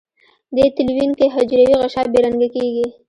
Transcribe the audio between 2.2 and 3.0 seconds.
رنګه کیږي.